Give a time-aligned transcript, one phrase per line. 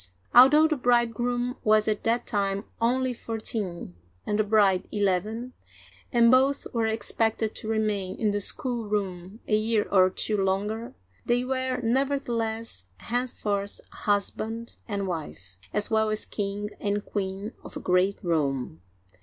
[0.33, 3.93] Although the bridegroom was at that time only fourteen
[4.25, 5.53] and the bride eleven,
[6.11, 11.43] and both were expected to remain in the schoolroom a year or two longer, they
[11.45, 18.17] were nevertheless henceforth husband and wife, as well as king and queen of a great
[18.23, 18.81] realm.